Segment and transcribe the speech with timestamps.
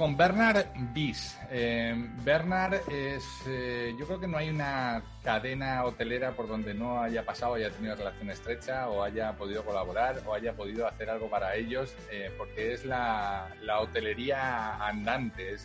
[0.00, 0.64] Con Bernard
[0.94, 1.38] Bis.
[1.50, 7.02] Eh, Bernard es, eh, yo creo que no hay una cadena hotelera por donde no
[7.02, 11.28] haya pasado, haya tenido relación estrecha o haya podido colaborar o haya podido hacer algo
[11.28, 15.56] para ellos, eh, porque es la, hotelería andante.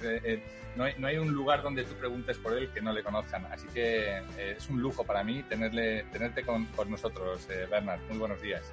[0.75, 3.45] no, hay, un lugar donde tú preguntes por él que no le conozcan.
[3.45, 8.01] Así que es un lujo para mí tenerle, tenerte con, con nosotros, Bernard.
[8.09, 8.69] Muy buenos días.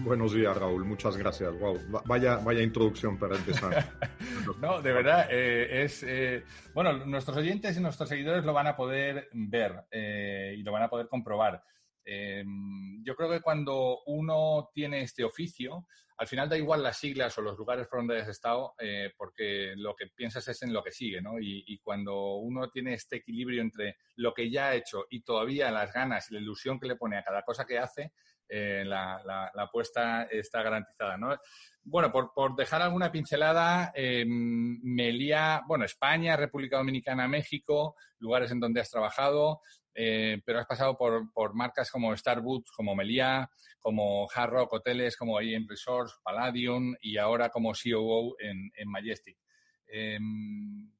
[0.00, 0.84] Buenos días, Raúl.
[0.84, 1.52] Muchas gracias.
[1.58, 3.92] Wow, vaya, vaya introducción para empezar.
[4.60, 7.04] no, de verdad, eh, es eh, bueno.
[7.04, 10.88] Nuestros oyentes y nuestros seguidores lo van a poder ver eh, y lo van a
[10.88, 11.62] poder comprobar.
[12.04, 17.42] yo creo que cuando uno tiene este oficio, al final da igual las siglas o
[17.42, 18.74] los lugares por donde hayas estado,
[19.16, 21.38] porque lo que piensas es en lo que sigue, ¿no?
[21.38, 25.70] Y, y, cuando uno tiene este equilibrio entre lo que ya ha hecho y todavía
[25.70, 28.12] las ganas y la ilusión que le pone a cada cosa que hace,
[28.48, 31.16] eh, la, la, apuesta está garantizada.
[31.16, 31.36] ¿no?
[31.82, 38.80] Bueno, por, dejar alguna pincelada, eh, Melía, bueno, España, República Dominicana, México, lugares en donde
[38.80, 39.60] has trabajado,
[39.94, 45.38] eh, pero has pasado por, marcas como Starbucks, como Melía, como Hard Rock Hoteles, como
[45.38, 49.38] AM Resorts, Palladium y ahora como COO en, en Majestic.
[49.86, 50.92] Em,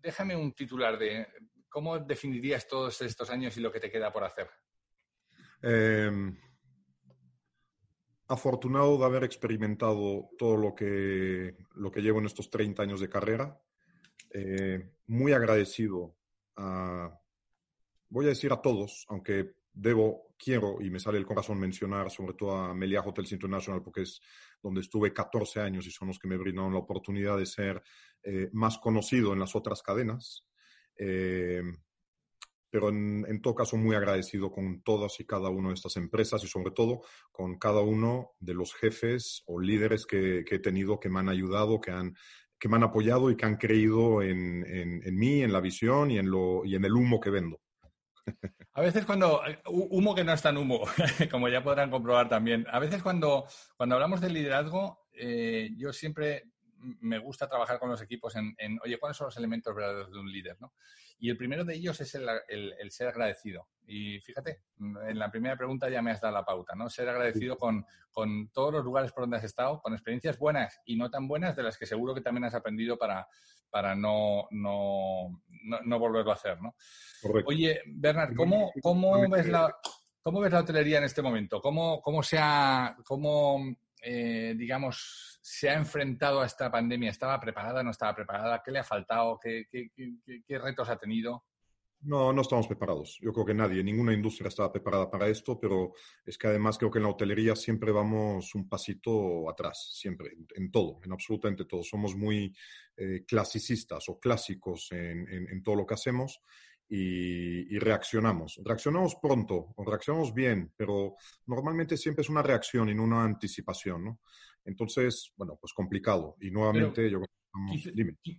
[0.00, 1.26] déjame un titular de
[1.68, 4.48] cómo definirías todos estos años y lo que te queda por hacer.
[5.66, 6.36] Em,
[8.28, 13.08] afortunado de haber experimentado todo lo que, lo que llevo en estos 30 años de
[13.08, 13.58] carrera.
[14.30, 16.16] Eh, muy agradecido
[16.56, 17.18] a,
[18.10, 22.34] voy a decir a todos, aunque debo, quiero y me sale el corazón mencionar sobre
[22.34, 24.20] todo a Melia Hotels International porque es
[24.62, 27.82] donde estuve 14 años y son los que me brindaron la oportunidad de ser
[28.22, 30.46] eh, más conocido en las otras cadenas.
[30.98, 31.62] Eh,
[32.74, 36.48] pero en, todo caso muy agradecido con todas y cada una de estas empresas y
[36.48, 41.20] sobre todo con cada uno de los jefes o líderes que, he tenido que me
[41.20, 42.16] han ayudado, que, han,
[42.58, 46.18] que me han apoyado y que han creído en, en, mí, en la visión y
[46.18, 47.60] en, lo, y en el humo que vendo.
[48.72, 50.80] A veces cuando, humo que no es tan humo,
[51.30, 53.46] como ya podrán comprobar también, a veces cuando,
[53.76, 56.50] cuando hablamos de liderazgo, eh, yo siempre
[57.00, 60.18] me gusta trabajar con los equipos en, en, oye, ¿cuáles son los elementos verdaderos de
[60.18, 60.56] un líder?
[60.60, 60.72] ¿no?
[61.18, 63.68] Y el primero de ellos es el, el, ser agradecido.
[63.86, 66.88] Y fíjate, en la primera pregunta ya me has dado la pauta, ¿no?
[66.88, 70.96] Ser agradecido con, con todos los lugares por donde has estado, con experiencias buenas y
[70.96, 73.26] no tan buenas, de las que seguro que también has aprendido para,
[73.70, 75.42] para no, no,
[75.84, 76.74] no, volverlo a hacer, ¿no?
[77.46, 79.74] Oye, Bernard, ¿cómo, cómo, ves la,
[80.22, 81.60] ¿cómo ves la hotelería en este momento?
[81.60, 83.58] ¿Cómo, cómo se ha, cómo,
[84.02, 87.10] eh, digamos, se ha enfrentado a esta pandemia?
[87.10, 87.82] ¿Estaba preparada?
[87.82, 88.62] ¿No estaba preparada?
[88.64, 89.38] ¿Qué le ha faltado?
[89.38, 89.66] ¿Qué,
[90.48, 91.44] retos ha tenido?
[92.00, 93.18] No, no estamos preparados.
[93.20, 95.92] Yo creo que nadie, ninguna industria estaba preparada para esto, pero
[96.24, 100.70] es que además creo que en la hotelería siempre vamos un pasito atrás, siempre, en,
[100.70, 101.82] todo, en absolutamente todo.
[101.82, 102.56] Somos muy
[102.96, 106.40] eh, clasicistas o clásicos en, todo lo que hacemos
[106.88, 108.62] y, y, reaccionamos.
[108.64, 111.16] Reaccionamos pronto o reaccionamos bien, pero
[111.46, 114.20] normalmente siempre es una reacción y no una anticipación, ¿no?
[114.64, 116.36] Entonces, bueno, pues complicado.
[116.40, 117.20] Y nuevamente yo
[117.70, 117.90] Quizá,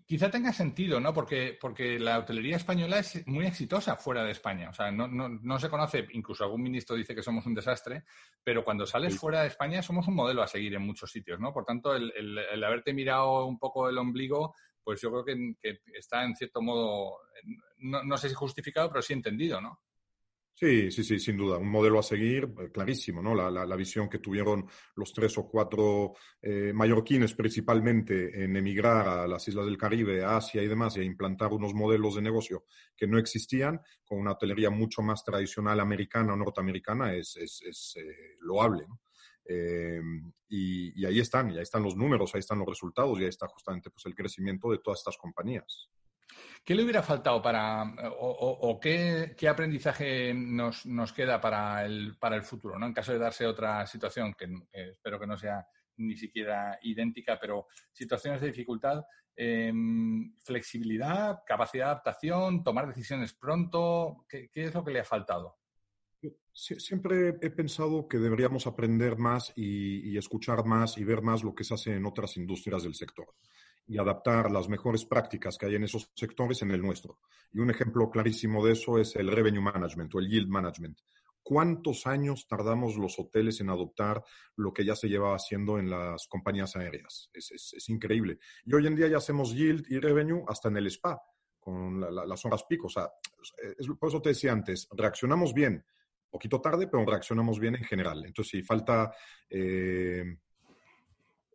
[0.06, 1.14] quizá, tenga sentido, ¿no?
[1.14, 4.70] Porque, porque la hotelería española es muy exitosa fuera de España.
[4.70, 8.04] O sea, no, no, no se conoce, incluso algún ministro dice que somos un desastre,
[8.44, 11.54] pero cuando sales fuera de España somos un modelo a seguir en muchos sitios, ¿no?
[11.54, 15.80] Por tanto, el, el, haberte mirado un poco el ombligo, pues yo creo que, que
[15.98, 17.20] está en cierto modo,
[17.78, 19.80] no, no, sé si justificado, pero sí entendido, ¿no?
[20.58, 21.58] Sí, sí, sí, sin duda.
[21.58, 23.36] Un modelo a seguir eh, clarísimo, ¿no?
[23.36, 24.66] La, la, visión que tuvieron
[24.96, 30.38] los tres o cuatro eh, mallorquines principalmente en emigrar a las islas del Caribe, a
[30.38, 32.64] Asia y demás, y a implantar unos modelos de negocio
[32.96, 37.98] que no existían, con una hotelería mucho más tradicional americana o norteamericana, es, es, es
[37.98, 39.02] eh, loable, ¿no?
[40.48, 43.30] Y, y, ahí están, y ahí están los números, ahí están los resultados, y ahí
[43.30, 45.90] está justamente pues, el crecimiento de todas estas compañías.
[46.66, 47.84] ¿Qué le hubiera faltado para,
[48.20, 52.88] o, qué, aprendizaje nos, queda para el, para el futuro, ¿no?
[52.88, 55.64] En caso de darse otra situación, que espero que no sea
[55.98, 59.04] ni siquiera idéntica, pero situaciones de dificultad,
[59.36, 65.58] em, flexibilidad, capacidad de adaptación, tomar decisiones pronto, ¿qué, es lo que le ha faltado?
[66.52, 71.66] siempre he pensado que deberíamos aprender más y, escuchar más y ver más lo que
[71.66, 73.28] se hace en otras industrias del sector
[73.88, 77.20] y adaptar las mejores prácticas que hay en esos sectores en el nuestro.
[77.54, 81.00] Y un ejemplo clarísimo de eso es el revenue management o el yield management.
[81.44, 84.24] ¿Cuántos años tardamos los hoteles en adoptar
[84.56, 87.30] lo que ya se lleva haciendo en las compañías aéreas?
[87.32, 88.40] Es, increíble.
[88.66, 91.22] Y hoy en día ya hacemos yield y revenue hasta en el spa,
[91.60, 92.88] con las horas pico.
[92.88, 93.12] O sea,
[94.00, 95.86] por eso te decía antes, reaccionamos bien,
[96.32, 98.26] poquito tarde, pero reaccionamos bien en general.
[98.26, 99.14] Entonces, si falta
[99.48, 100.24] eh,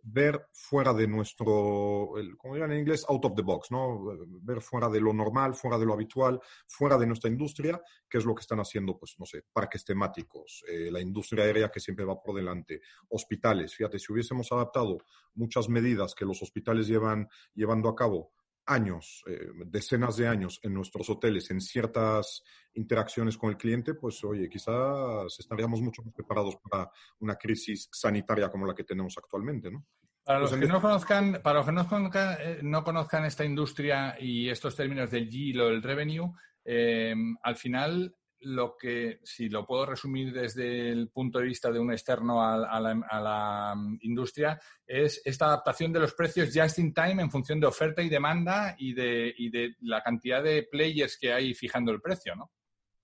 [0.02, 4.04] ver fuera de nuestro, como dirían en inglés, out of the box, ¿no?
[4.42, 8.24] Ver fuera de lo normal, fuera de lo habitual, fuera de nuestra industria, qué es
[8.24, 12.04] lo que están haciendo, pues, no sé, parques temáticos, eh, la industria aérea que siempre
[12.04, 13.74] va por delante, hospitales.
[13.74, 14.98] Fíjate, si hubiésemos adaptado
[15.34, 18.32] muchas medidas que los hospitales llevan llevando a cabo
[18.70, 22.42] años, eh, decenas de años en nuestros hoteles en ciertas
[22.74, 26.88] interacciones con el cliente, pues oye, quizás estaríamos mucho más preparados para
[27.18, 29.84] una crisis sanitaria como la que tenemos actualmente, ¿no?
[30.24, 33.44] Para los pues que no conozcan, para los que no conozcan, eh, no conozcan esta
[33.44, 36.32] industria y estos términos del yield o el revenue,
[36.64, 41.78] eh, al final lo que, si lo puedo resumir desde el punto de vista de
[41.78, 47.22] un externo a, la, mm, industria, es esta adaptación de los precios just in time
[47.22, 51.32] en función de oferta y demanda y de, y de la cantidad de players que
[51.32, 52.50] hay fijando el precio, ¿no?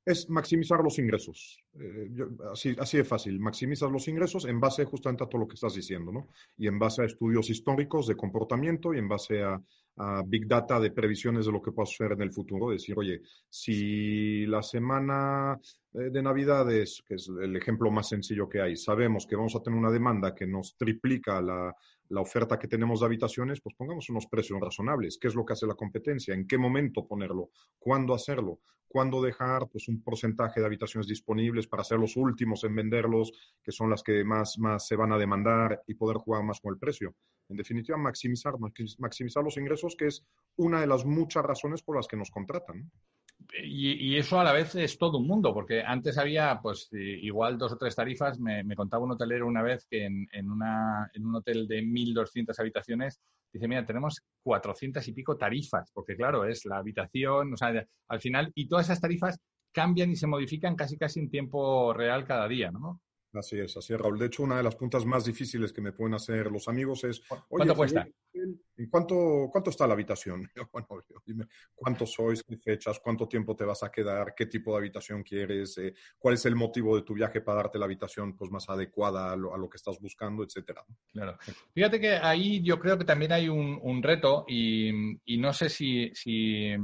[0.06, 1.64] es maximizar los ingresos.
[1.74, 2.08] Eh,
[2.52, 5.74] así, así de fácil, maximizas los ingresos en base justamente a todo lo que estás
[5.74, 6.28] diciendo, ¿no?
[6.56, 9.60] Y en base a estudios históricos de comportamiento y en base a,
[10.26, 12.70] Big Data de previsiones de lo que pueda suceder en el futuro.
[12.70, 15.58] Decir, oye, si la semana
[15.94, 19.62] eh, de Navidades, que es el ejemplo más sencillo que hay, sabemos que vamos a
[19.62, 21.74] tener una demanda que nos triplica la,
[22.08, 25.18] la oferta que tenemos de habitaciones, pues pongamos unos precios razonables.
[25.20, 26.34] ¿Qué es lo que hace la competencia?
[26.34, 27.50] ¿En qué momento ponerlo?
[27.78, 28.60] ¿Cuándo hacerlo?
[28.88, 33.32] ¿Cuándo dejar pues, un porcentaje de habitaciones disponibles para ser los últimos en venderlos,
[33.62, 36.72] que son las que más, más se van a demandar y poder jugar más con
[36.72, 37.14] el precio?
[37.48, 38.54] En definitiva, maximizar,
[38.98, 40.24] maximizar los ingresos, que es
[40.56, 42.90] una de las muchas razones por las que nos contratan.
[43.62, 47.72] Y, eso a la vez es todo un mundo, porque antes había, pues, igual dos
[47.72, 48.38] o tres tarifas.
[48.38, 52.58] Me, contaba un hotelero una vez que en, en, una, en un hotel de 1.200
[52.58, 53.20] habitaciones,
[53.52, 58.20] dice, mira, tenemos 400 y pico tarifas, porque claro, es la habitación, o sea, al
[58.20, 59.38] final, y todas esas tarifas
[59.72, 63.00] cambian y se modifican casi casi en tiempo real cada día, ¿no?
[63.36, 64.18] Así es, así es, Raúl.
[64.18, 67.22] De hecho, una de las puntas más difíciles que me pueden hacer los amigos es...
[67.48, 68.06] ¿Cuánto cuesta?
[68.78, 70.48] ¿Y cuánto, cuánto está la habitación?
[70.72, 72.42] Bueno, dime, ¿cuántos sois?
[72.42, 73.00] ¿Qué fechas?
[73.00, 74.34] ¿Cuánto tiempo te vas a quedar?
[74.34, 75.78] ¿Qué tipo de habitación quieres?
[75.78, 79.32] Eh, ¿Cuál es el motivo de tu viaje para darte la habitación pues, más adecuada
[79.32, 80.84] a lo, que estás buscando, etcétera?
[81.12, 81.38] Claro.
[81.72, 86.74] Fíjate que ahí yo creo que también hay un, reto y, no sé si, si,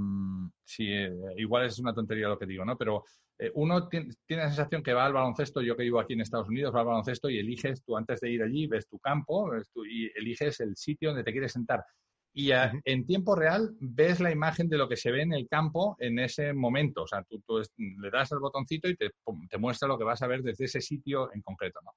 [0.65, 2.77] si eh, igual es una tontería lo que digo, ¿no?
[2.77, 3.05] Pero
[3.43, 6.49] eh, uno tiene, la sensación que va al baloncesto, yo que vivo aquí en Estados
[6.49, 9.51] Unidos, va al baloncesto y eliges, tú antes de ir allí, ves tu campo
[9.85, 11.85] y eliges el sitio donde te quieres sentar.
[12.35, 15.97] Y en tiempo real ves la imagen de lo que se ve en el campo
[15.99, 17.03] en ese momento.
[17.03, 17.43] O sea, tú,
[17.77, 19.11] le das al botoncito y te,
[19.51, 21.91] te, muestra lo que vas a ver desde ese sitio en concreto, ¿no?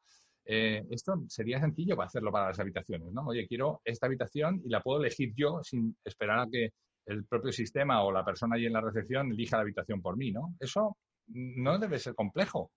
[0.45, 3.27] Eh, esto sería sencillo para hacerlo para las habitaciones, ¿no?
[3.27, 6.71] Oye, quiero esta habitación y la puedo elegir yo sin esperar a que
[7.05, 10.31] el propio sistema o la persona allí en la recepción elija la habitación por mí,
[10.31, 10.55] ¿no?
[10.59, 12.71] Eso no debe ser complejo.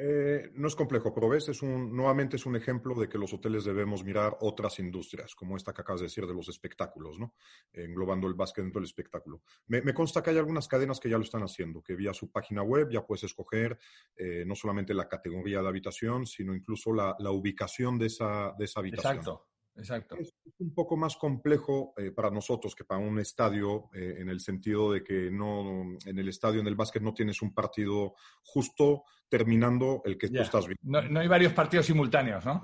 [0.00, 3.34] Eh, no es complejo, pero ves, es un, nuevamente es un ejemplo de que los
[3.34, 7.34] hoteles debemos mirar otras industrias, como esta que acabas de decir de los espectáculos, ¿no?
[7.72, 9.42] Englobando el básquet dentro del espectáculo.
[9.66, 12.62] Me, consta que hay algunas cadenas que ya lo están haciendo, que vía su página
[12.62, 13.76] web ya puedes escoger
[14.14, 18.78] eh, no solamente la categoría de habitación, sino incluso la, ubicación de esa, de esa
[18.78, 19.16] habitación.
[19.16, 19.48] Exacto.
[19.78, 20.16] Exacto.
[20.18, 24.40] Es un poco más complejo eh, para nosotros que para un estadio, eh, en el
[24.40, 29.04] sentido de que no, en el estadio, en el básquet, no tienes un partido justo
[29.28, 31.10] terminando el que tú estás viendo.
[31.10, 32.60] No, hay varios partidos simultáneos, ¿no?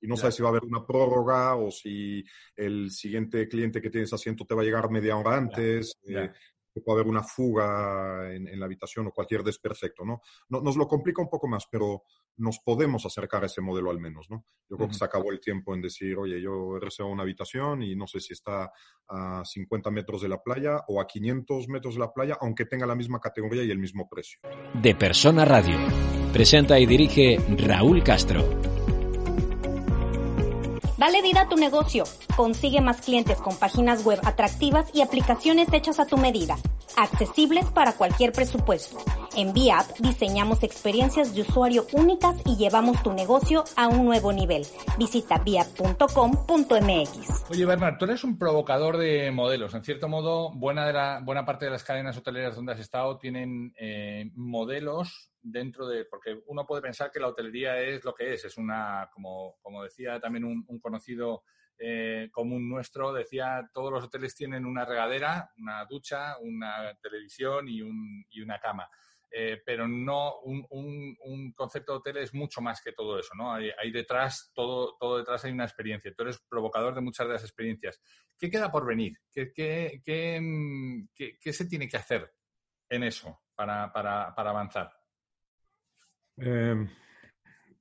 [0.00, 2.24] Y no sabes si va a haber una prórroga o si
[2.54, 5.92] el siguiente cliente que tienes asiento te va a llegar media hora antes.
[6.06, 6.30] Eh,
[6.80, 10.20] puede haber una fuga en, la habitación o cualquier desperfecto, ¿no?
[10.48, 12.02] Nos lo complica un poco más, pero
[12.36, 14.44] nos podemos acercar a ese modelo al menos, ¿no?
[14.68, 17.82] Yo creo que se acabó el tiempo en decir, oye, yo he reservado una habitación
[17.82, 18.70] y no sé si está
[19.08, 22.86] a 50 metros de la playa o a 500 metros de la playa, aunque tenga
[22.86, 24.40] la misma categoría y el mismo precio.
[24.74, 25.78] De Persona Radio.
[26.32, 28.77] Presenta y dirige Raúl Castro.
[30.98, 32.02] Dale vida a tu negocio.
[32.34, 36.56] Consigue más clientes con páginas web atractivas y aplicaciones hechas a tu medida,
[36.96, 38.98] accesibles para cualquier presupuesto.
[39.36, 44.66] En VIAP diseñamos experiencias de usuario únicas y llevamos tu negocio a un nuevo nivel.
[44.98, 46.08] Visita viap.com.mx.
[47.48, 49.74] Oye, Bernard, tú eres un provocador de modelos.
[49.74, 54.32] En cierto modo, buena, buena parte de las cadenas hoteleras donde has estado tienen eh,
[54.34, 58.56] modelos dentro de, porque uno puede pensar que la hotelería es lo que es, es
[58.56, 61.44] una, como, como decía también un, conocido
[61.78, 67.82] eh, común nuestro, decía, todos los hoteles tienen una regadera, una ducha, una televisión y,
[67.82, 68.88] un, y una cama.
[69.30, 73.52] Eh, pero no un, un, concepto de hotel es mucho más que todo eso, ¿no?
[73.52, 76.14] Hay, hay, detrás, todo, todo detrás hay una experiencia.
[76.16, 78.00] Tú eres provocador de muchas de las experiencias.
[78.38, 79.18] ¿Qué queda por venir?
[79.30, 82.32] ¿Qué, qué, qué, qué se tiene que hacer
[82.88, 84.97] en eso para, para, para avanzar?
[86.40, 86.86] Eh,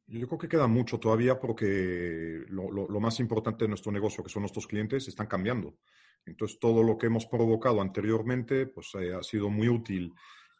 [0.08, 4.30] yo creo que queda mucho todavía porque lo, lo, más importante de nuestro negocio, que
[4.30, 5.78] son nuestros clientes, están cambiando.
[6.26, 10.14] Entonces, todo lo que hemos provocado anteriormente pues, eh, ha sido muy útil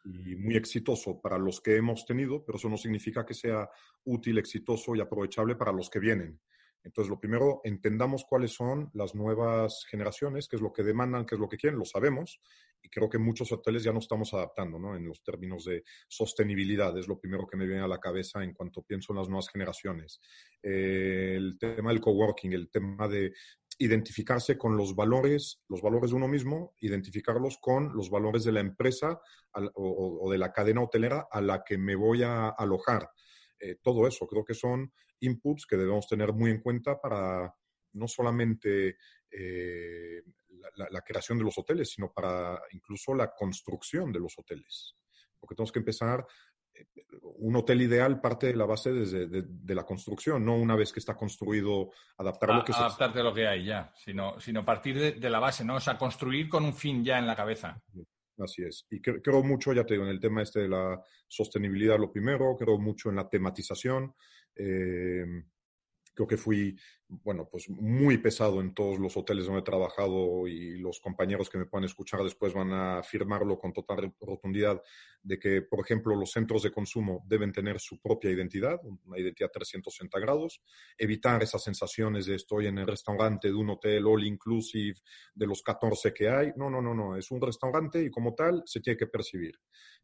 [0.04, 3.68] y muy exitoso para los que hemos tenido, pero eso no significa que sea
[4.04, 6.40] útil, exitoso y aprovechable para los que vienen.
[6.84, 11.34] Entonces, lo primero, entendamos cuáles son las nuevas generaciones, qué es lo que demandan, qué
[11.34, 12.40] es lo que quieren, lo sabemos,
[12.82, 14.96] y creo que muchos hoteles ya no estamos adaptando, ¿no?
[14.96, 18.54] En los términos de sostenibilidad, es lo primero que me viene a la cabeza en
[18.54, 20.20] cuanto pienso en las nuevas generaciones.
[20.62, 23.32] Eh, el tema del coworking, el tema de
[23.78, 28.60] identificarse con los valores, los valores de uno mismo, identificarlos con los valores de la
[28.60, 29.20] empresa
[29.74, 33.08] o, de la cadena hotelera a la que me voy a alojar.
[33.60, 37.54] Eh, todo eso creo que son inputs que debemos tener muy en cuenta para
[37.92, 38.96] no solamente
[39.30, 40.22] eh,
[40.76, 44.96] la, creación de los hoteles, sino para incluso la construcción de los hoteles.
[45.38, 46.26] Porque tenemos que empezar,
[46.74, 46.86] eh,
[47.20, 51.00] un hotel ideal parte de la base desde de, la construcción, no una vez que
[51.00, 52.78] está construido, adaptar a lo que se...
[52.78, 55.76] Adaptarte a lo que hay ya, sino, sino partir de, la base, ¿no?
[55.76, 57.80] O sea, construir con un fin ya en la cabeza.
[58.38, 58.86] Así es.
[58.90, 62.56] Y creo, mucho, ya te digo, en el tema este de la sostenibilidad, lo primero,
[62.56, 64.14] creo mucho en la tematización.
[64.54, 65.24] Eh,
[66.14, 66.76] creo que fui,
[67.08, 71.56] bueno, pues muy pesado en todos los hoteles donde he trabajado y los compañeros que
[71.56, 74.82] me puedan escuchar después van a afirmarlo con total rotundidad
[75.22, 79.50] de que, por ejemplo, los centros de consumo deben tener su propia identidad, una identidad
[79.50, 80.62] 360 grados,
[80.98, 84.96] evitar esas sensaciones de estoy en el restaurante de un hotel all inclusive
[85.34, 86.52] de los 14 que hay.
[86.56, 89.58] No, no, no, no, es un restaurante y como tal se tiene que percibir.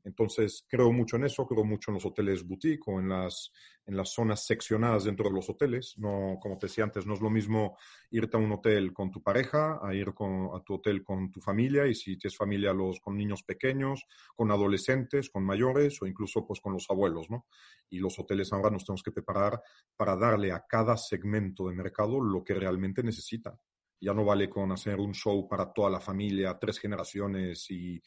[0.04, 3.50] Entonces, creo mucho en eso, creo mucho en los hoteles boutique o en las,
[3.86, 5.94] en las zonas seccionadas dentro de los hoteles.
[5.96, 7.76] No, como te decía antes, no es lo mismo
[8.10, 11.86] irte a un hotel con tu pareja, a ir a tu hotel con tu familia
[11.86, 12.72] y si tienes familia
[13.02, 17.46] con niños pequeños, con adolescentes, con mayores o incluso pues con los abuelos, ¿no?
[17.90, 19.60] Y los hoteles ahora nos tenemos que preparar
[19.96, 23.58] para darle a cada segmento de mercado lo que realmente necesita.
[24.00, 28.00] Ya no vale con hacer un show para toda la familia, tres generaciones y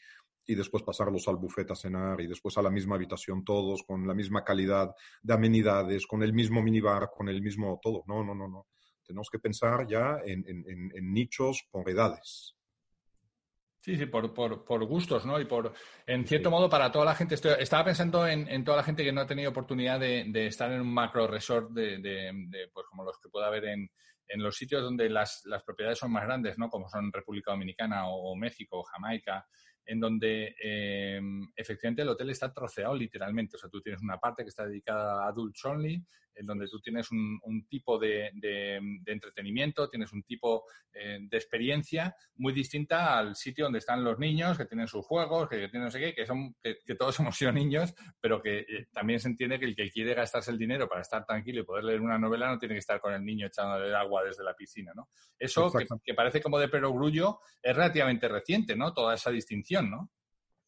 [0.48, 4.08] y después pasarlos al buffet a cenar y después a la misma habitación todos con
[4.08, 8.02] la misma calidad de amenidades, con el mismo minibar, con el mismo todo.
[8.06, 8.66] No, no, no, no.
[9.08, 10.44] Tenemos que pensar ya en,
[11.14, 12.54] nichos por edades.
[13.80, 15.40] Sí, sí, por, por, gustos, ¿no?
[15.40, 15.72] Y por,
[16.06, 19.22] en cierto modo, para toda la gente, estaba pensando en, toda la gente que no
[19.22, 23.46] ha tenido oportunidad de, estar en un macro resort de, pues como los que pueda
[23.46, 23.88] haber en,
[24.28, 26.68] en los sitios donde las, las, propiedades son más grandes, ¿no?
[26.68, 29.46] Como son República Dominicana o, o México o Jamaica,
[29.86, 31.18] en donde eh,
[31.56, 33.56] efectivamente el hotel está troceado literalmente.
[33.56, 36.04] O sea, tú tienes una parte que está dedicada a adults only,
[36.38, 38.30] en donde tú tienes un, tipo de,
[39.06, 44.56] entretenimiento, tienes un tipo eh, de experiencia muy distinta al sitio donde están los niños,
[44.56, 47.52] que tienen sus juegos, que, tienen no sé qué, que, son, que, todos hemos sido
[47.52, 51.02] niños, pero que eh, también se entiende que el que quiere gastarse el dinero para
[51.02, 53.94] estar tranquilo y poder leer una novela no tiene que estar con el niño echándole
[53.94, 55.08] agua desde la piscina, ¿no?
[55.38, 58.92] Eso, que, que, parece como de perogrullo, es relativamente reciente, ¿no?
[58.92, 60.10] Toda esa distinción, ¿no?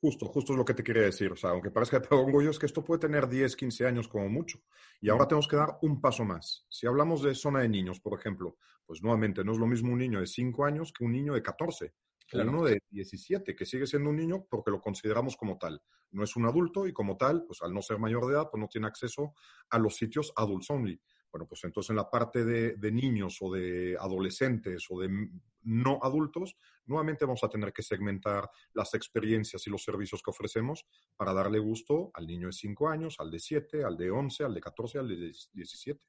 [0.01, 1.31] Justo, justo es lo que te quería decir.
[1.31, 4.31] O sea, aunque parezca de orgullo, es que esto puede tener 10, 15 años como
[4.31, 4.59] mucho.
[5.01, 6.65] Y ahora tenemos que dar un paso más.
[6.71, 9.99] Si hablamos de zona de niños, por ejemplo, pues nuevamente no es lo mismo un
[9.99, 11.95] niño de 5 años que un niño de 14.
[12.33, 15.83] O uno de 17, que sigue siendo un niño porque lo consideramos como tal.
[16.13, 18.61] No es un adulto y como tal, pues al no ser mayor de edad, pues
[18.61, 19.35] no tiene acceso
[19.69, 21.01] a los sitios adults only.
[21.33, 25.29] Bueno, pues entonces en la parte de, niños o de adolescentes o de
[25.63, 26.57] no adultos,
[26.87, 31.59] nuevamente vamos a tener que segmentar las experiencias y los servicios que ofrecemos para darle
[31.59, 34.99] gusto al niño de 5 años, al de 7, al de 11, al de 14,
[34.99, 36.05] al de 17.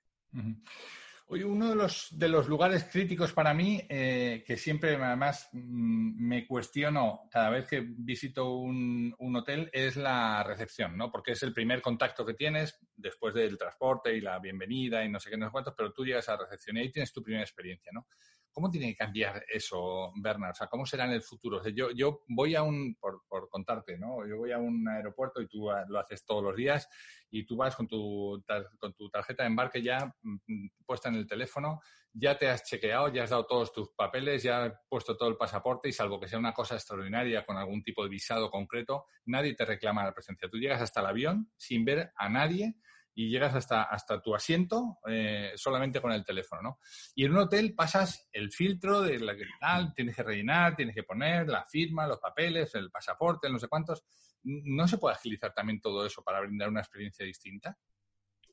[1.34, 6.28] Oye, uno de los, de los lugares críticos para mí, eh, que siempre además mm,
[6.28, 11.10] me cuestiono cada vez que visito un, hotel, es la recepción, ¿no?
[11.10, 15.22] Porque es el primer contacto que tienes después del transporte y la bienvenida y no
[15.22, 17.24] sé qué, no sé cuántos, pero tú llegas a la recepción y ahí tienes tu
[17.24, 18.08] primera experiencia, ¿no?
[18.52, 20.52] ¿Cómo tiene que cambiar eso, Bernard?
[20.52, 21.62] O sea, ¿cómo será en el futuro?
[21.70, 24.28] yo, yo voy a un, por, por, contarte, ¿no?
[24.28, 26.88] Yo voy a un aeropuerto y tú lo haces todos los días
[27.30, 28.44] y tú vas con tu,
[28.78, 31.80] con tu tarjeta de embarque ya mm, puesta en el teléfono,
[32.14, 35.38] ya te has chequeado, ya has dado todos tus papeles, ya has puesto todo el
[35.38, 39.56] pasaporte y salvo que sea una cosa extraordinaria con algún tipo de visado concreto, nadie
[39.56, 40.50] te reclama la presencia.
[40.50, 42.76] Tú llegas hasta el avión sin ver a nadie
[43.14, 46.80] y llegas hasta, hasta tu asiento eh, solamente con el teléfono, ¿no?
[47.16, 50.96] Y en un hotel pasas el filtro de la que tal, tienes que rellenar, tienes
[50.96, 54.04] que poner la firma, los papeles, el pasaporte, no sé cuántos.
[54.44, 57.78] ¿No se puede agilizar también todo eso para brindar una experiencia distinta?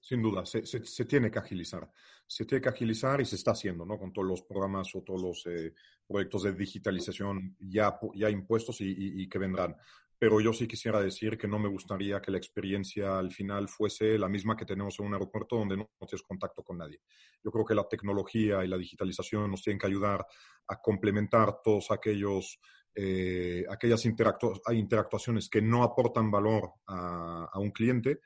[0.01, 1.91] Sin duda, se, se, tiene que agilizar.
[2.27, 3.99] Se tiene que agilizar y se está haciendo, ¿no?
[3.99, 5.75] Con todos los programas o todos los eh,
[6.07, 9.77] proyectos de digitalización ya, ya impuestos y, y, que vendrán.
[10.19, 14.19] Pero yo sí quisiera decir que no me gustaría que la experiencia al final fuese
[14.19, 17.01] la misma que tenemos en un aeropuerto donde no, tienes contacto con nadie.
[17.45, 20.27] Yo creo que la tecnología y la digitalización nos tienen que ayudar
[20.67, 22.59] a complementar todos aquellos
[23.01, 28.19] eh, aquellas interactuaciones que no aportan valor a, un cliente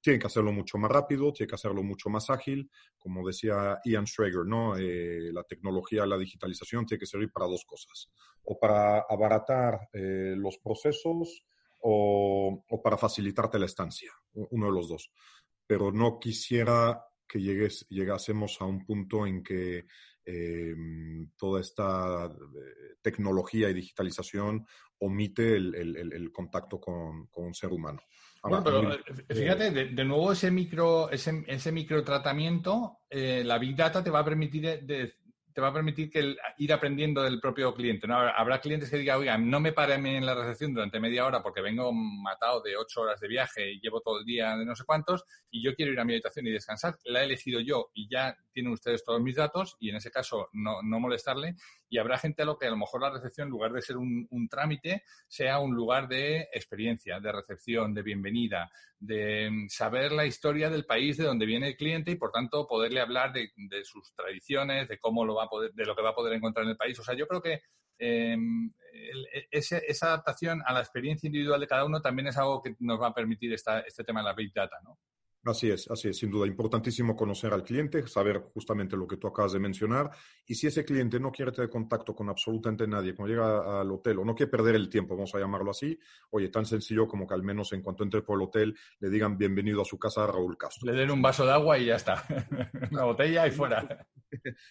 [0.00, 2.70] tiene que hacerlo mucho más rápido, tiene que hacerlo mucho más ágil.
[2.98, 4.76] Como decía Ian Schrager, ¿no?
[4.76, 8.10] Eh, la tecnología, la digitalización tiene que servir para dos cosas.
[8.44, 11.44] O para abaratar eh, los procesos
[11.82, 15.12] o, para facilitarte la estancia, uno de los dos.
[15.66, 19.86] Pero no quisiera que llegues, llegásemos a un punto en que
[20.24, 20.74] eh,
[21.36, 22.30] toda esta
[23.02, 24.66] tecnología y digitalización
[24.98, 28.02] omite el, contacto con, con, un ser humano.
[28.42, 34.02] Bueno, pero eh, fíjate, de, nuevo ese micro, ese, ese microtratamiento, eh, la Big Data
[34.02, 35.14] te va a permitir de,
[35.52, 38.06] te va a permitir que ir aprendiendo del propio cliente.
[38.06, 38.16] ¿no?
[38.16, 41.60] Habrá clientes que digan, oiga, no me paren en la recepción durante media hora porque
[41.60, 44.84] vengo matado de ocho horas de viaje y llevo todo el día de no sé
[44.84, 46.96] cuántos y yo quiero ir a mi habitación y descansar.
[47.04, 50.48] La he elegido yo y ya tienen ustedes todos mis datos y en ese caso
[50.52, 51.56] no, no molestarle.
[51.90, 53.96] Y habrá gente a lo que a lo mejor la recepción, en lugar de ser
[53.96, 60.24] un, trámite, sea un lugar de experiencia, de recepción, de bienvenida, de mm, saber la
[60.24, 63.84] historia del país de donde viene el cliente y, por tanto, poderle hablar de, de
[63.84, 66.64] sus tradiciones, de cómo lo va a poder, de lo que va a poder encontrar
[66.64, 66.96] en el país.
[67.00, 67.60] O sea, yo creo que
[67.98, 72.76] em, e, esa adaptación a la experiencia individual de cada uno también es algo que
[72.78, 74.96] nos va a permitir esta, este tema de la Big Data, ¿no?
[75.44, 76.46] Así es, así es, sin duda.
[76.46, 80.10] Importantísimo conocer al cliente, saber justamente lo que tú acabas de mencionar.
[80.46, 84.18] Y si ese cliente no quiere tener contacto con absolutamente nadie, cuando llega al hotel
[84.18, 85.98] o no quiere perder el tiempo, vamos a llamarlo así,
[86.30, 89.38] oye, tan sencillo como que al menos en cuanto entre por el hotel le digan
[89.38, 90.92] bienvenido a su casa Raúl Castro.
[90.92, 92.22] Le den un vaso de agua y ya está.
[92.90, 94.06] Una botella y fuera.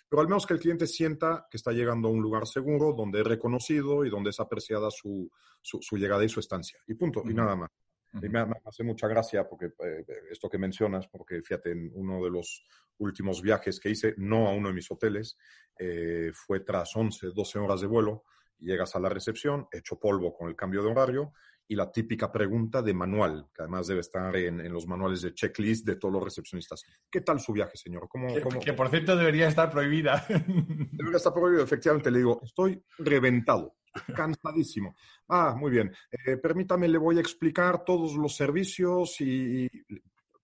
[0.07, 3.21] Pero al menos que el cliente sienta que está llegando a un lugar seguro, donde
[3.21, 6.79] es reconocido y donde es apreciada su, su, llegada y su estancia.
[6.87, 7.69] Y punto, y nada más.
[8.13, 12.31] Y me, hace mucha gracia porque eh, esto que mencionas, porque fíjate, en uno de
[12.31, 12.65] los
[12.97, 15.37] últimos viajes que hice, no a uno de mis hoteles,
[15.77, 18.23] eh, fue tras 11, 12 horas de vuelo,
[18.59, 21.33] llegas a la recepción, hecho polvo con el cambio de horario,
[21.71, 25.85] y la típica pregunta de manual, que además debe estar en, los manuales de checklist
[25.85, 26.83] de todos los recepcionistas.
[27.11, 28.07] ¿Qué tal su viaje, señor?
[28.09, 28.27] ¿Cómo,
[28.59, 30.25] que, por cierto debería estar prohibida.
[30.27, 32.09] Debería estar prohibido, efectivamente.
[32.09, 33.78] Le digo, estoy reventado
[34.15, 34.95] cansadísimo.
[35.27, 35.91] Ah, muy bien.
[36.11, 39.67] Eh, permítame, le voy a explicar todos los servicios y,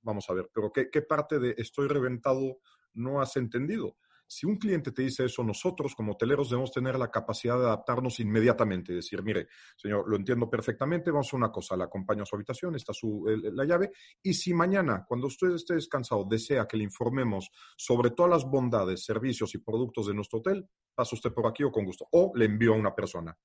[0.01, 2.59] vamos a ver, pero ¿qué, ¿qué, parte de estoy reventado
[2.93, 3.97] no has entendido?
[4.27, 8.19] Si un cliente te dice eso, nosotros como hoteleros debemos tener la capacidad de adaptarnos
[8.19, 12.25] inmediatamente y decir, mire, señor, lo entiendo perfectamente, vamos a una cosa, le acompaño a
[12.25, 13.91] su habitación, está su, la llave,
[14.23, 19.05] y si mañana, cuando usted esté descansado, desea que le informemos sobre todas las bondades,
[19.05, 22.45] servicios y productos de nuestro hotel, pasa usted por aquí o con gusto, o le
[22.45, 23.37] envío a una persona.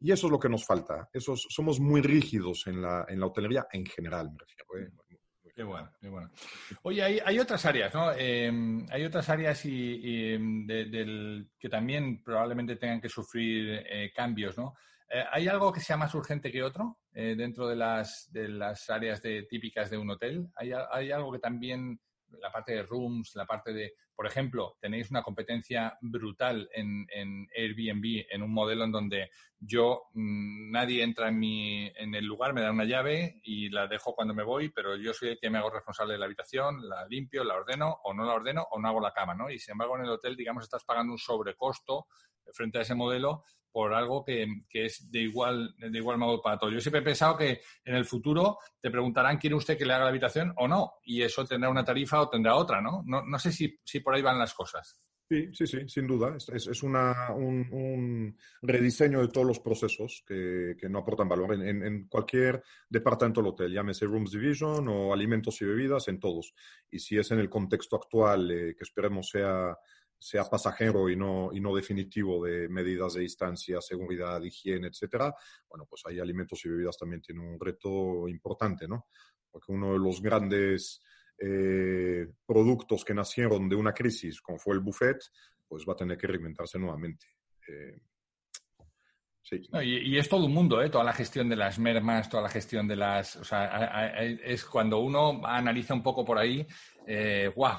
[0.00, 1.08] y eso es lo que nos falta.
[1.12, 4.64] Esos, somos muy rígidos en la, en la hotelería en general, me refiero.
[4.78, 5.09] ¿eh?
[5.60, 6.30] Qué bueno, qué bueno.
[6.84, 8.12] Oye, hay, otras áreas, ¿no?
[8.12, 14.56] Em, hay otras áreas y, em, del, que también probablemente tengan que sufrir eh, cambios,
[14.56, 14.72] ¿no?
[15.10, 18.88] Eh, ¿Hay algo que sea más urgente que otro eh, dentro de las, de las
[18.88, 20.48] áreas de, típicas de un hotel?
[20.54, 22.00] ¿Hay, ¿Hay algo que también
[22.40, 27.48] la parte de rooms, la parte de, por ejemplo, tenéis una competencia brutal en, en
[27.56, 32.52] Airbnb, en un modelo en donde yo, mm, nadie entra en, mi, en el lugar,
[32.52, 35.50] me da una llave y la dejo cuando me voy, pero yo soy el que
[35.50, 38.80] me hago responsable de la habitación, la limpio, la ordeno o no la ordeno o
[38.80, 39.50] no hago la cama, ¿no?
[39.50, 42.06] Y sin embargo en el hotel, digamos, estás pagando un sobrecosto
[42.52, 46.72] frente a ese modelo por algo que, es de igual, de igual modo para todos.
[46.72, 50.04] Yo siempre he pensado que en el futuro te preguntarán, ¿quiere usted que le haga
[50.04, 50.94] la habitación o no?
[51.04, 53.02] Y eso tendrá una tarifa o tendrá otra, ¿no?
[53.06, 55.00] No, no sé si, si por ahí van las cosas.
[55.30, 56.36] Sí, sí, sí, sin duda.
[56.36, 61.84] Es, es una, un, rediseño de todos los procesos que, que no aportan valor en,
[61.84, 66.52] en, cualquier departamento del hotel, llámese Rooms Division o alimentos y bebidas, en todos.
[66.90, 69.78] Y si es en el contexto actual, eh, que esperemos sea
[70.20, 75.34] sea pasajero y no, y no definitivo de medidas de distancia, seguridad, higiene, etcétera,
[75.68, 79.06] bueno, pues ahí alimentos y bebidas también tienen un reto importante, ¿no?
[79.50, 81.00] Porque uno de los grandes
[81.38, 85.18] eh, productos que nacieron de una crisis, como fue el buffet,
[85.66, 87.26] pues va a tener que reinventarse nuevamente.
[87.66, 87.98] Eh,
[89.82, 90.90] y, es todo un mundo, ¿eh?
[90.90, 93.36] toda la gestión de las mermas, toda la gestión de las...
[93.36, 96.66] O sea, es cuando uno analiza un poco por ahí,
[97.56, 97.78] wow,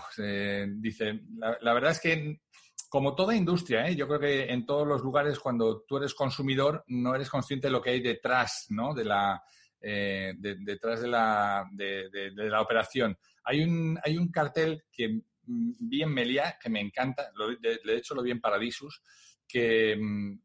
[0.78, 1.22] dice,
[1.62, 2.42] la, verdad es que
[2.90, 7.16] como toda industria, yo creo que en todos los lugares cuando tú eres consumidor no
[7.16, 8.94] eres consciente de lo que hay detrás, ¿no?
[8.94, 9.42] De la,
[9.82, 13.18] detrás de la, de, la operación.
[13.44, 15.08] Hay un, hay un cartel que
[15.46, 16.16] mm, vi en
[16.62, 19.02] que me encanta, lo, de, hecho lo vi en Paradisus,
[19.48, 20.40] que mm,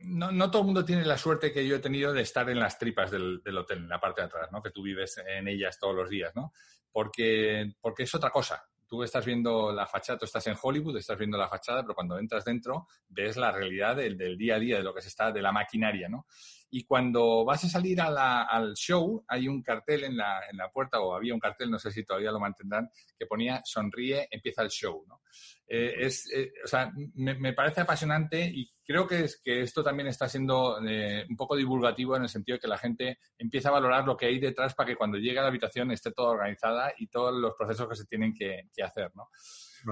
[0.00, 2.78] no, todo el mundo tiene la suerte que yo he tenido de estar en las
[2.78, 4.62] tripas del, del, hotel, en la parte de atrás, ¿no?
[4.62, 6.52] que tú vives en ellas todos los días, ¿no?
[6.92, 8.64] porque, porque es otra cosa.
[8.86, 12.18] Tú estás viendo la fachada, tú estás en Hollywood, estás viendo la fachada, pero cuando
[12.18, 15.30] entras dentro ves la realidad del, del día a día, de lo que se está,
[15.30, 16.26] de la maquinaria, ¿no?
[16.70, 21.00] Y cuando vas a salir al show, hay un cartel en la, en la, puerta,
[21.00, 24.68] o había un cartel, no sé si todavía lo mantendrán, que ponía sonríe, empieza el
[24.68, 25.04] show.
[25.08, 25.22] ¿no?
[25.66, 30.08] Eh, es, eh, o sea, me, parece apasionante y creo que, es, que esto también
[30.08, 33.72] está siendo eh, un poco divulgativo en el sentido de que la gente empieza a
[33.72, 36.92] valorar lo que hay detrás para que cuando llegue a la habitación esté todo organizada
[36.98, 39.10] y todos los procesos que se tienen que, que hacer.
[39.14, 39.28] ¿no?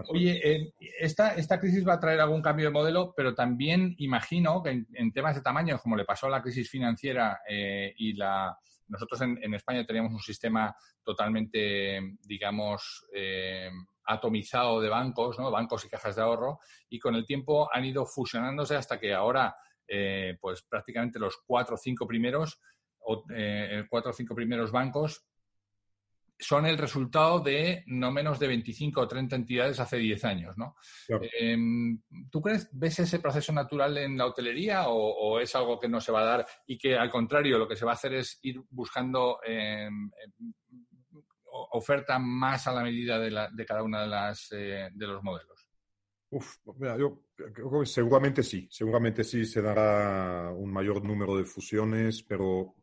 [0.09, 4.63] Oye, eh, esta, esta crisis va a traer algún cambio de modelo, pero también imagino
[4.63, 8.57] que en, temas de tamaño, como le pasó a la crisis financiera eh, y la,
[8.89, 13.71] nosotros en, España teníamos un sistema totalmente, digamos, eh,
[14.05, 15.51] atomizado de bancos, ¿no?
[15.51, 19.57] bancos y cajas de ahorro, y con el tiempo han ido fusionándose hasta que ahora,
[20.41, 22.61] pues prácticamente los cuatro o cinco primeros,
[23.01, 23.25] o,
[23.89, 25.25] cuatro o cinco primeros bancos
[26.39, 30.77] son el resultado de no menos de 25 o 30 entidades hace 10 años, ¿no?
[31.39, 36.01] Em, ¿Tú crees, ves ese proceso natural en la hotelería o, es algo que no
[36.01, 38.39] se va a dar y que al contrario lo que se va a hacer es
[38.43, 40.55] ir buscando em, em,
[41.73, 45.69] oferta más a la medida de, cada uno de, las, eh, de los modelos?
[46.31, 51.45] Uf, mira, yo creo que seguramente sí, seguramente sí se dará un mayor número de
[51.45, 52.75] fusiones, pero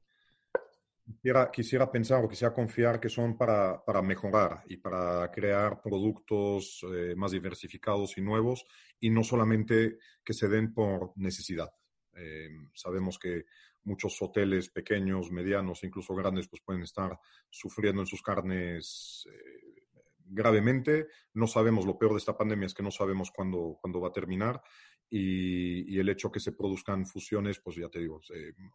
[1.06, 7.14] Quisiera, pensar o quisiera confiar que son para, para mejorar y para crear productos eh,
[7.16, 8.66] más diversificados y nuevos
[9.02, 11.70] y no solamente que se den por necesidad.
[12.16, 13.44] Eh, sabemos que
[13.84, 19.84] muchos hoteles pequeños, medianos, incluso grandes, pues pueden estar sufriendo en sus carnes eh,
[20.26, 21.08] gravemente.
[21.34, 24.14] No sabemos, lo peor de esta pandemia es que no sabemos cuándo, cuándo va a
[24.14, 24.62] terminar
[25.16, 28.20] y, el hecho que se produzcan fusiones, pues ya te digo,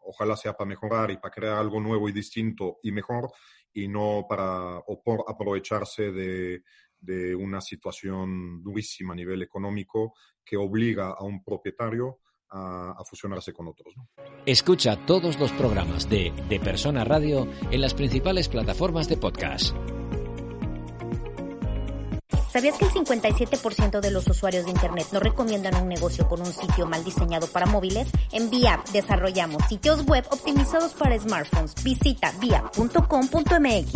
[0.05, 3.31] ojalá sea para mejorar y para crear algo nuevo y distinto y mejor
[3.73, 6.63] y no para o por aprovecharse de,
[7.01, 12.21] de una situación durísima a nivel económico que obliga a un propietario
[12.51, 13.95] a, a, fusionarse con otros.
[13.97, 14.09] ¿no?
[14.47, 19.77] Escucha todos los programas de De Persona Radio en las principales plataformas de podcast.
[22.49, 26.47] ¿Sabías que el 57% de los usuarios de Internet no recomiendan un negocio con un
[26.53, 28.09] sitio mal diseñado para móviles?
[28.33, 31.75] En VIAP desarrollamos sitios web optimizados para smartphones.
[31.85, 33.93] Visita via.com.mx.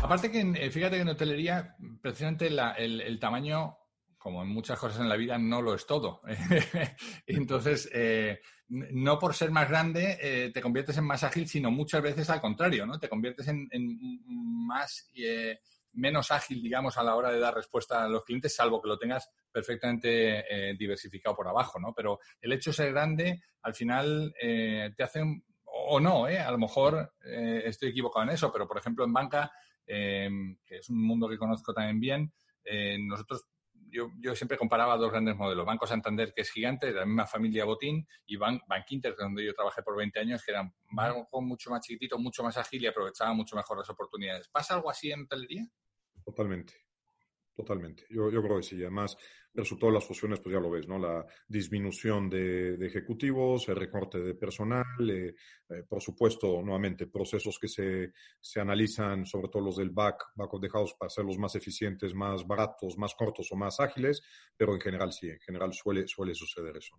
[0.00, 3.76] Aparte que, eh, fíjate que en hotelería, precisamente el, tamaño
[4.16, 6.20] como en muchas cosas en la vida, no lo es todo.
[7.26, 12.02] Entonces, eh, no por ser más grande eh, te conviertes en más ágil, sino muchas
[12.02, 12.98] veces al contrario, ¿no?
[13.00, 13.68] Te conviertes en,
[14.66, 15.10] más
[15.92, 18.98] menos ágil, digamos, a la hora de dar respuesta a los clientes, salvo que lo
[18.98, 21.92] tengas perfectamente eh, diversificado por abajo, ¿no?
[21.94, 25.22] Pero el hecho de ser grande, al final, eh, te hace,
[25.64, 26.38] o no, ¿eh?
[26.38, 29.50] A lo mejor eh, estoy equivocado en eso, pero, por ejemplo, en banca,
[29.86, 32.32] que es un mundo que conozco también bien,
[33.06, 33.46] nosotros
[33.90, 35.66] yo, yo, siempre comparaba dos grandes modelos.
[35.66, 39.44] Banco Santander, que es gigante, de la misma familia Botín, y Bank, Bank Inter, donde
[39.44, 43.32] yo trabajé por 20 años, que eran mucho más chiquitito, mucho más ágil y aprovechaba
[43.32, 44.48] mucho mejor las oportunidades.
[44.48, 45.68] ¿Pasa algo así en hotelería?
[46.24, 46.87] Totalmente.
[47.58, 48.04] Totalmente.
[48.08, 48.76] Yo, yo, creo que sí.
[48.76, 49.16] Además,
[49.52, 50.96] el resultado de las fusiones, pues ya lo ves, ¿no?
[50.96, 55.34] La disminución de, ejecutivos, el recorte de personal, eh,
[55.68, 60.54] eh, por supuesto, nuevamente, procesos que se, se, analizan, sobre todo los del back, back
[60.54, 64.22] of the house, para hacerlos más eficientes, más baratos, más cortos o más ágiles,
[64.56, 66.96] pero en general sí, en general suele, suele suceder eso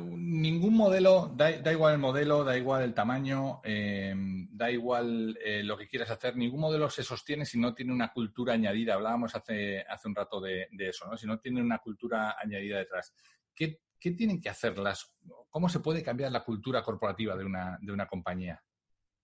[0.00, 4.14] ningún modelo, da, igual el modelo, da igual el tamaño, eh,
[4.50, 8.12] da igual eh, lo que quieras hacer, ningún modelo se sostiene si no tiene una
[8.12, 8.94] cultura añadida.
[8.94, 11.16] Hablábamos hace, hace un rato de, eso, ¿no?
[11.16, 13.14] si no tiene una cultura añadida detrás.
[13.54, 15.14] ¿Qué, tienen que hacer las,
[15.48, 18.60] cómo se puede cambiar la cultura corporativa de una, de una compañía?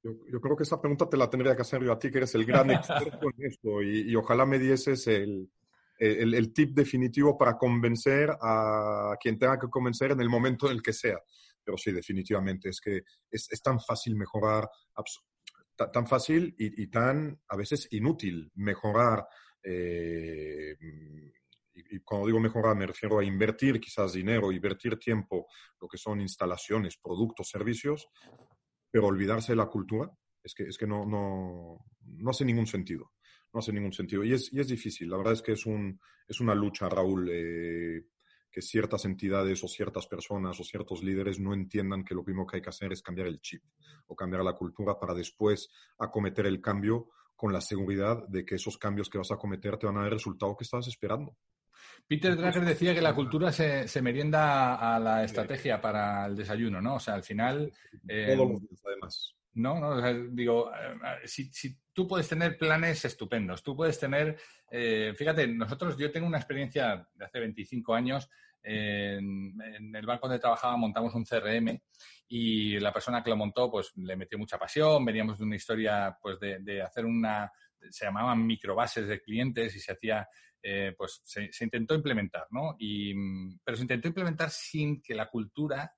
[0.04, 2.34] Yo, creo que esa pregunta te la tendría que hacer yo a ti, que eres
[2.36, 5.50] el gran experto en esto, y, y ojalá me dieses el,
[5.98, 10.82] el, tip definitivo para convencer a quien tenga que convencer en el momento en el
[10.82, 11.18] que sea.
[11.64, 14.68] Pero sí, definitivamente, es que es, tan fácil mejorar,
[15.92, 19.26] tan fácil y, tan a veces inútil mejorar.
[19.62, 20.76] Eh,
[21.74, 25.46] y, cuando digo mejorar me refiero a invertir quizás dinero, invertir tiempo,
[25.80, 28.08] lo que son instalaciones, productos, servicios,
[28.90, 30.10] pero olvidarse de la cultura,
[30.42, 33.12] es que, es que no, no, no hace ningún sentido.
[33.52, 34.24] No hace ningún sentido.
[34.24, 35.08] Y es, y es difícil.
[35.10, 38.04] La verdad es que es, un, es una lucha, Raúl, eh,
[38.50, 42.56] que ciertas entidades o ciertas personas o ciertos líderes no entiendan que lo primero que
[42.56, 43.62] hay que hacer es cambiar el chip
[44.06, 48.78] o cambiar la cultura para después acometer el cambio con la seguridad de que esos
[48.78, 51.36] cambios que vas a acometer te van a dar el resultado que estabas esperando.
[52.06, 56.80] Peter Drucker decía que la cultura se, se merienda a la estrategia para el desayuno,
[56.80, 56.96] ¿no?
[56.96, 57.72] O sea, al final...
[58.08, 59.37] Eh, Todos los días, además.
[59.58, 61.50] No, no, digo, eh, si,
[61.92, 64.38] tú puedes tener planes estupendos, tú puedes tener,
[64.70, 68.30] eh, fíjate, nosotros, yo tengo una experiencia de hace 25 años,
[68.62, 69.60] en,
[69.94, 71.80] el banco donde trabajaba montamos un CRM
[72.28, 76.16] y la persona que lo montó pues le metió mucha pasión, veníamos de una historia
[76.20, 77.50] pues de, hacer una,
[77.90, 80.28] se llamaban microbases de clientes y se hacía,
[80.62, 82.76] eh, pues se, se, intentó implementar, ¿no?
[82.78, 83.12] Y,
[83.64, 85.92] pero se intentó implementar sin que la cultura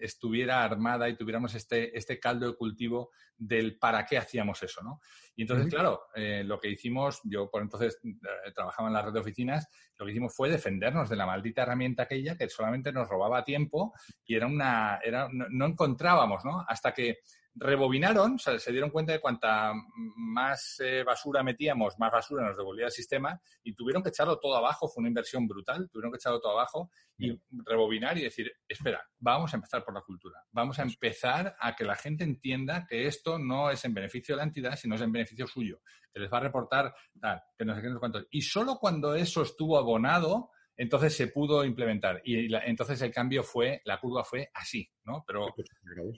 [0.00, 5.00] estuviera armada y tuviéramos este, este caldo de cultivo del para qué hacíamos eso, ¿no?
[5.36, 9.12] Y entonces, claro, eh, lo que hicimos, yo por entonces eh, trabajaba en la red
[9.12, 13.08] de oficinas, lo que hicimos fue defendernos de la maldita herramienta aquella que solamente nos
[13.08, 16.64] robaba tiempo y era una, era, no encontrábamos, ¿no?
[16.66, 17.18] Hasta que
[17.54, 19.72] rebobinaron, se dieron cuenta de cuanta
[20.16, 24.56] más eh, basura metíamos, más basura nos devolvía el sistema y tuvieron que echarlo todo
[24.56, 29.04] abajo, fue una inversión brutal, tuvieron que echarlo todo abajo y rebobinar y decir, espera,
[29.18, 33.06] vamos a empezar por la cultura, vamos a empezar a que la gente entienda que
[33.06, 35.80] esto no es en beneficio de la entidad, sino es en beneficio suyo,
[36.12, 38.26] que les va a reportar tal, que no sé qué, no sé cuánto.
[38.30, 43.82] Y solo cuando eso estuvo abonado, entonces se pudo implementar y entonces el cambio fue,
[43.84, 45.22] la curva fue así, ¿no?
[45.26, 45.54] Pero,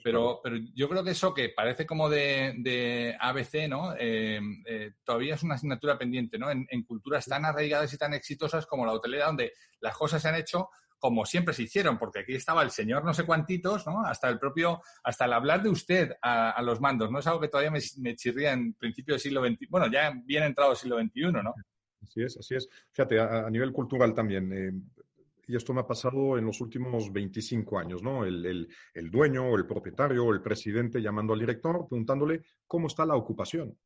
[0.01, 3.93] pero, pero yo creo que eso que parece como de, ABC, ¿no?
[3.99, 6.49] Eh, eh, todavía es una asignatura pendiente, ¿no?
[6.49, 10.35] En, culturas tan arraigadas y tan exitosas como la hotelera, donde las cosas se han
[10.35, 14.05] hecho como siempre se hicieron, porque aquí estaba el señor no sé cuántitos, ¿no?
[14.05, 17.19] Hasta el propio, hasta el hablar de usted a, los mandos, ¿no?
[17.19, 20.43] Es algo que todavía me, me chirría en principio del siglo XXI, bueno, ya bien
[20.43, 21.53] entrado el siglo XXI, ¿no?
[22.03, 22.69] Así es, así es.
[22.91, 24.71] Fíjate, a, nivel cultural también, eh,
[25.47, 28.25] y esto me ha pasado en los últimos 25 años, ¿no?
[28.25, 33.05] El, el, dueño o el propietario o el presidente llamando al director, preguntándole cómo está
[33.05, 33.77] la ocupación.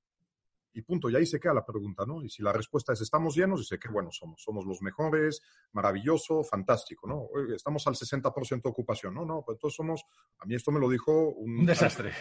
[0.73, 2.23] Y punto, y ahí se queda la pregunta, ¿no?
[2.23, 6.43] Y si la respuesta es estamos llenos, dice que bueno somos, somos los mejores, maravilloso,
[6.43, 7.29] fantástico, ¿no?
[7.55, 10.03] estamos al 60% de ocupación, no, no, pues entonces somos,
[10.37, 12.11] a mí esto me lo dijo un, un desastre.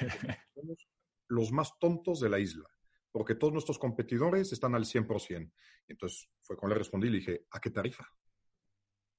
[0.54, 0.88] Somos
[1.28, 2.66] los más tontos de la isla
[3.16, 5.50] porque todos nuestros competidores están al 100%.
[5.88, 8.06] Entonces fue cuando le respondí y le dije, ¿a qué tarifa?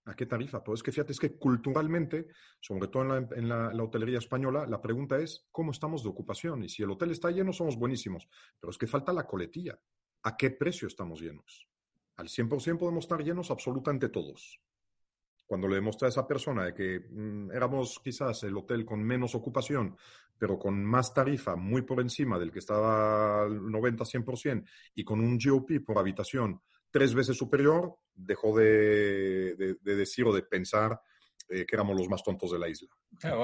[0.05, 0.63] ¿A qué tarifa?
[0.63, 2.27] Pues es que fíjate, es que culturalmente,
[2.60, 6.63] sobre todo en, la, hotelería española, la pregunta es, ¿cómo estamos de ocupación?
[6.63, 8.29] Y si el hotel está lleno, somos buenísimos.
[8.60, 9.79] Pero es que falta la coletilla.
[10.21, 11.67] ¿A qué precio estamos llenos?
[12.17, 14.62] Al 100% podemos estar llenos absolutamente todos
[15.47, 19.33] cuando le demostré a esa persona de que mm, éramos quizás el hotel con menos
[19.33, 19.95] ocupación,
[20.38, 25.39] pero con más tarifa muy por encima del que estaba al 90-100% y con un
[25.39, 30.99] GOP por habitación tres veces superior, dejó de decir o de pensar
[31.49, 32.89] eh, que éramos los más tontos de la isla.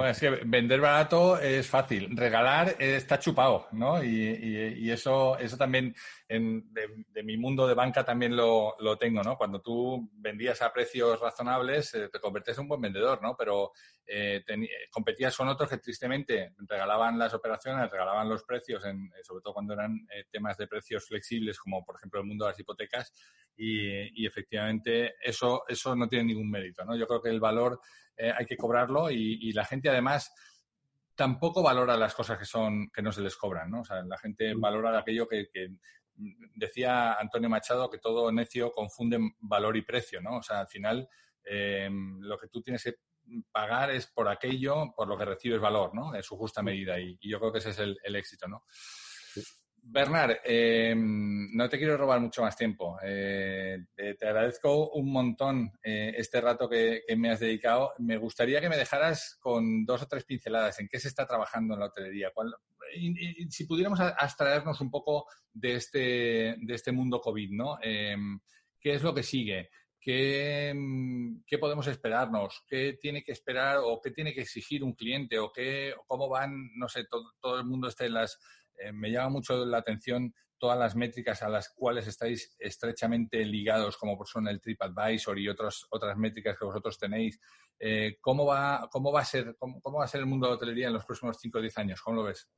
[0.09, 4.03] es que vender barato es fácil, regalar está chupado, ¿no?
[4.03, 5.95] Y, eso, eso también
[6.27, 9.37] de, mi mundo de banca también lo, tengo, ¿no?
[9.37, 13.35] Cuando tú vendías a precios razonables, eh, te convertías en un buen vendedor, ¿no?
[13.37, 13.71] Pero
[14.05, 14.43] eh,
[14.91, 18.83] competías con otros que tristemente regalaban las operaciones, regalaban los precios,
[19.23, 22.59] sobre todo cuando eran temas de precios flexibles, como por ejemplo el mundo de las
[22.59, 23.13] hipotecas,
[23.55, 26.95] y, efectivamente eso, eso no tiene ningún mérito, ¿no?
[26.95, 27.79] Yo creo que el valor
[28.17, 30.33] eh, hay que cobrarlo y, la gente además
[31.15, 33.81] tampoco valora las cosas que son que no se les cobran, ¿no?
[33.81, 34.59] O sea, la gente mm.
[34.59, 35.47] valora aquello que,
[36.55, 40.37] decía Antonio Machado que todo necio confunde valor y precio, ¿no?
[40.37, 41.07] O sea, al final
[41.43, 41.89] eh,
[42.19, 42.95] lo que tú tienes que
[43.51, 46.13] pagar es por aquello por lo que recibes valor, ¿no?
[46.15, 46.65] En su justa mm.
[46.65, 48.63] medida y, yo creo que ese es el, el éxito, ¿no?
[49.85, 52.97] Bernard, eh, no te quiero robar mucho más tiempo.
[53.03, 57.91] Eh, te, agradezco un montón eh, este rato que, me has dedicado.
[57.99, 61.73] Me gustaría que me dejaras con dos o tres pinceladas en qué se está trabajando
[61.73, 62.31] en la hotelería.
[63.49, 67.77] si pudiéramos abstraernos un poco de este, de este mundo COVID, ¿no?
[67.81, 69.69] ¿Qué es lo que sigue?
[69.99, 70.73] ¿Qué,
[71.45, 72.63] ¿Qué, podemos esperarnos?
[72.67, 75.39] ¿Qué tiene que esperar o qué tiene que exigir un cliente?
[75.39, 78.37] ¿O qué, cómo van, no sé, todo, todo el mundo está en las
[78.77, 83.97] eh, me llama mucho la atención todas las métricas a las cuales estáis estrechamente ligados,
[83.97, 87.37] como por son el TripAdvisor y otras otras métricas que vosotros tenéis,
[87.77, 90.55] eh, ¿cómo, va, cómo, va a ser, cómo, va a ser el mundo de la
[90.55, 92.01] hotelería en los próximos 5 o 10 años?
[92.01, 92.49] ¿Cómo lo ves?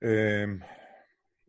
[0.00, 0.58] Eh,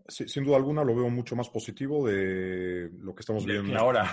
[0.10, 3.78] sin duda alguna lo veo mucho más positivo de lo que estamos viendo.
[3.78, 4.06] ahora.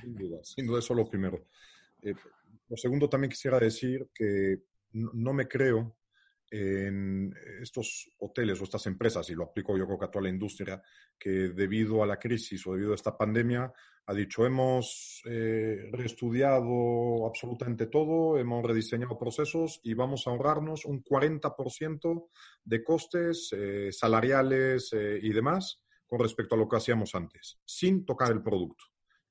[0.00, 1.46] Sin duda, sin duda, eso lo primero.
[2.02, 2.14] Eh,
[2.68, 4.62] lo segundo, también quisiera decir que
[4.92, 5.96] no me creo
[6.52, 10.28] en estos hoteles o estas empresas, y lo aplico yo creo que a toda la
[10.28, 10.82] industria,
[11.18, 13.72] que debido a la crisis o debido a esta pandemia
[14.06, 21.02] ha dicho hemos eh, reestudiado absolutamente todo, hemos rediseñado procesos y vamos a ahorrarnos un
[21.02, 22.28] 40%
[22.64, 28.04] de costes eh, salariales eh, y demás con respecto a lo que hacíamos antes, sin
[28.04, 28.84] tocar el producto.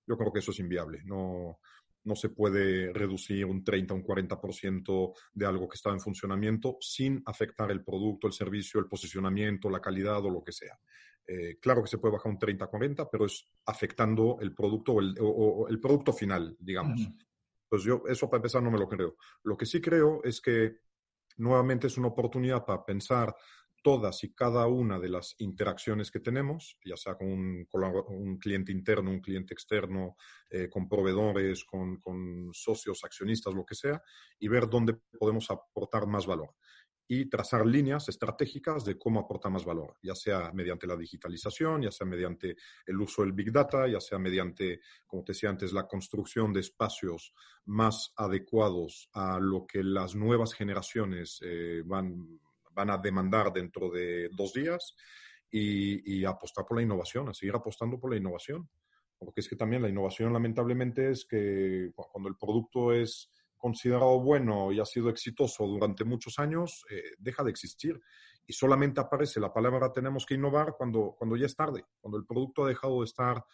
[0.07, 1.03] Yo creo que eso es inviable.
[1.05, 1.59] No,
[2.03, 6.77] no se puede reducir un 30 o un 40% de algo que está en funcionamiento
[6.79, 10.79] sin afectar el producto, el servicio, el posicionamiento, la calidad o lo que sea.
[11.27, 15.67] Eh, claro que se puede bajar un 30 40, pero es afectando el producto o
[15.67, 17.07] el, producto final, digamos.
[17.69, 19.15] Pues yo eso para empezar no me lo creo.
[19.43, 20.79] Lo que sí creo es que
[21.37, 23.33] nuevamente es una oportunidad para pensar
[23.81, 29.11] todas y cada una de las interacciones que tenemos, ya sea con un, cliente interno,
[29.11, 30.15] un cliente externo,
[30.49, 34.01] eh, con proveedores, con, socios, accionistas, lo que sea,
[34.39, 36.55] y ver dónde podemos aportar más valor.
[37.07, 41.91] Y trazar líneas estratégicas de cómo aportar más valor, ya sea mediante la digitalización, ya
[41.91, 45.87] sea mediante el uso del Big Data, ya sea mediante, como te decía antes, la
[45.87, 47.33] construcción de espacios
[47.65, 52.39] más adecuados a lo que las nuevas generaciones eh, van
[52.73, 54.95] van a demandar dentro de dos días
[55.51, 58.69] y, apostar por la innovación, a seguir apostando por la innovación.
[59.17, 64.71] Porque es que también la innovación, lamentablemente, es que cuando el producto es considerado bueno
[64.71, 68.01] y ha sido exitoso durante muchos años, eh, deja de existir.
[68.47, 72.25] Y solamente aparece la palabra tenemos que innovar cuando, cuando ya es tarde, cuando el
[72.25, 73.45] producto ha dejado de estar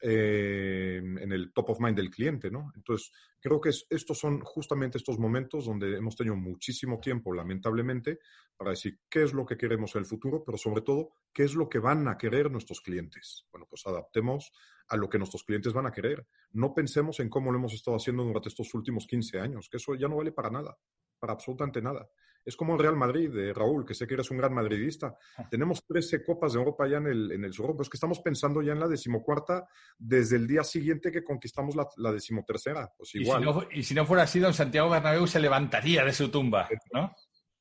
[0.00, 2.72] eh, en el top of mind del cliente, ¿no?
[2.74, 8.18] Entonces, creo que estos son justamente estos momentos donde hemos tenido muchísimo tiempo, lamentablemente,
[8.56, 11.54] para decir qué es lo que queremos en el futuro, pero sobre todo, qué es
[11.54, 13.46] lo que van a querer nuestros clientes.
[13.50, 14.52] Bueno, pues adaptemos
[14.88, 16.26] a lo que nuestros clientes van a querer.
[16.52, 19.94] No pensemos en cómo lo hemos estado haciendo durante estos últimos 15 años, que eso
[19.94, 20.76] ya no vale para nada,
[21.18, 22.08] para absolutamente nada.
[22.44, 25.16] Es como el Real Madrid, de Raúl, que sé que eres un gran madridista.
[25.38, 25.48] Ah.
[25.50, 28.60] Tenemos 13 Copas de Europa ya en el, en el pero es que estamos pensando
[28.62, 29.66] ya en la decimocuarta
[29.98, 32.92] desde el día siguiente que conquistamos la, la decimotercera.
[32.96, 33.68] Pues igual.
[33.72, 37.14] Y si, no, fuera así, don Santiago Bernabéu se levantaría de su tumba, ¿no?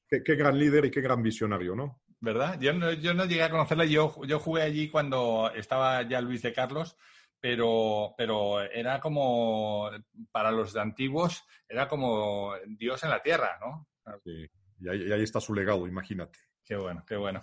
[0.10, 2.02] Qué, gran líder y qué gran visionario, ¿no?
[2.20, 2.60] ¿Verdad?
[2.60, 6.42] Yo no, yo no llegué a conocerla, yo, yo jugué allí cuando estaba ya Luis
[6.42, 6.98] de Carlos,
[7.40, 9.90] pero, pero era como,
[10.32, 13.88] para los antiguos, era como Dios en la tierra, ¿no?
[14.24, 14.48] Sí.
[14.84, 16.40] Y ahí, está su legado, imagínate.
[16.66, 17.42] Qué bueno, qué bueno.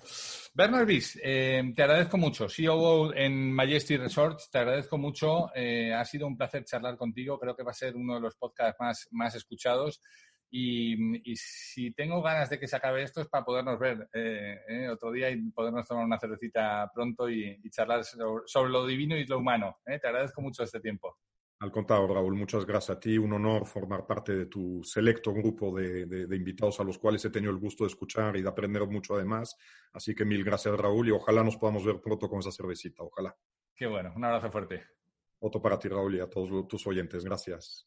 [0.54, 2.48] Bernard Bis, eh, te agradezco mucho.
[2.48, 5.50] CEO en Majesty Resorts, te agradezco mucho.
[5.54, 7.38] Eh, ha sido un placer charlar contigo.
[7.38, 10.02] Creo que va a ser uno de los podcasts más, más escuchados.
[10.50, 10.96] Y,
[11.36, 15.30] si tengo ganas de que se acabe esto es para podernos ver eh, otro día
[15.30, 19.78] y podernos tomar una cervecita pronto y, charlar sobre, lo divino y lo humano.
[19.84, 21.16] Te agradezco mucho este tiempo.
[21.60, 23.18] Al contrario, Raúl, muchas gracias a ti.
[23.18, 27.52] Un honor formar parte de tu selecto grupo de, invitados a los cuales he tenido
[27.52, 29.56] el gusto de escuchar y de aprender mucho además.
[29.92, 33.02] Así que mil gracias, Raúl, y ojalá nos podamos ver pronto con esa cervecita.
[33.02, 33.36] Ojalá.
[33.76, 34.10] Qué bueno.
[34.16, 34.84] Un abrazo fuerte.
[35.40, 37.24] Otro para ti, Raúl, y a todos tus oyentes.
[37.24, 37.86] Gracias.